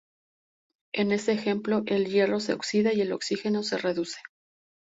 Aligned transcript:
En 0.93 1.11
ese 1.11 1.31
ejemplo, 1.31 1.83
el 1.85 2.07
hierro 2.09 2.39
se 2.39 2.53
oxida 2.53 2.91
y 2.91 3.01
el 3.01 3.11
oxígeno 3.11 3.61
se 3.61 3.77
reduce. 3.77 4.17